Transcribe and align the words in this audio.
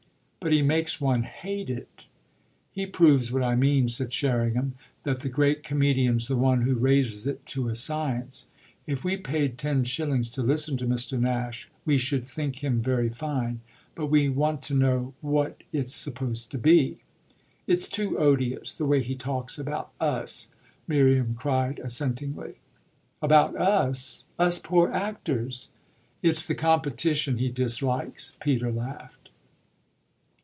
"But 0.43 0.51
he 0.51 0.63
makes 0.63 0.99
one 0.99 1.21
hate 1.21 1.69
it." 1.69 2.05
"He 2.71 2.87
proves 2.87 3.31
what 3.31 3.43
I 3.43 3.53
mean," 3.55 3.87
said 3.89 4.11
Sherringham: 4.11 4.73
"that 5.03 5.19
the 5.19 5.29
great 5.29 5.61
comedian's 5.61 6.27
the 6.27 6.35
one 6.35 6.63
who 6.63 6.73
raises 6.73 7.27
it 7.27 7.45
to 7.53 7.69
a 7.69 7.75
science. 7.75 8.47
If 8.87 9.03
we 9.03 9.17
paid 9.17 9.59
ten 9.59 9.83
shillings 9.83 10.31
to 10.31 10.41
listen 10.41 10.77
to 10.77 10.87
Mr. 10.87 11.19
Nash 11.19 11.69
we 11.85 11.99
should 11.99 12.25
think 12.25 12.63
him 12.63 12.79
very 12.81 13.09
fine. 13.09 13.61
But 13.93 14.07
we 14.07 14.29
want 14.29 14.63
to 14.63 14.73
know 14.73 15.13
what 15.21 15.61
it's 15.71 15.93
supposed 15.93 16.49
to 16.53 16.57
be." 16.57 16.97
"It's 17.67 17.87
too 17.87 18.17
odious, 18.17 18.73
the 18.73 18.87
way 18.87 19.03
he 19.03 19.13
talks 19.15 19.59
about 19.59 19.91
us!" 19.99 20.49
Miriam 20.87 21.35
cried 21.35 21.79
assentingly. 21.83 22.55
"About 23.21 23.55
'us'?" 23.55 24.25
"Us 24.39 24.57
poor 24.57 24.91
actors." 24.91 25.69
"It's 26.23 26.47
the 26.47 26.55
competition 26.55 27.37
he 27.37 27.51
dislikes," 27.51 28.35
Peter 28.41 28.71
laughed. 28.71 29.19